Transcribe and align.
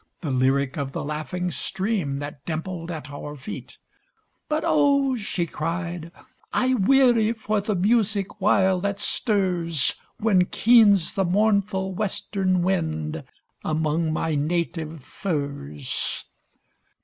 The 0.21 0.31
lyric 0.31 0.77
of 0.79 0.93
the 0.93 1.03
laughing 1.05 1.51
stream 1.51 2.17
that 2.17 2.43
dimpled 2.43 2.89
at 2.89 3.11
our 3.11 3.35
feet; 3.35 3.77
"But, 4.49 4.63
O," 4.65 5.15
she 5.15 5.45
cried, 5.45 6.11
"I 6.51 6.73
weary 6.73 7.33
for 7.33 7.61
the 7.61 7.75
music 7.75 8.41
wild 8.41 8.81
that 8.81 8.97
stirs 8.97 9.93
When 10.17 10.45
keens 10.45 11.13
the 11.13 11.23
mournful 11.23 11.93
western 11.93 12.63
wind 12.63 13.23
among 13.63 14.11
my 14.11 14.33
na 14.33 14.63
tive 14.73 15.03
firs!" 15.03 16.25